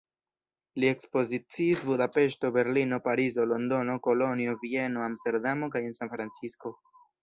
[0.83, 6.79] Li ekspoziciis Budapeŝto, Berlino, Parizo, Londono, Kolonjo, Vieno, Amsterdamo kaj en San Francisco.